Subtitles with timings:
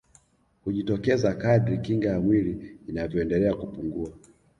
[0.63, 4.13] Hujitokeza kadri kinga ya mwili inavyoendelea kupungua